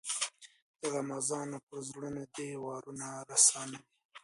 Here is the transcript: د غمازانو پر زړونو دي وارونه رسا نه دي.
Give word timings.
د 0.79 0.81
غمازانو 0.93 1.57
پر 1.67 1.77
زړونو 1.87 2.23
دي 2.35 2.49
وارونه 2.65 3.07
رسا 3.29 3.61
نه 3.71 3.79
دي. 3.85 3.91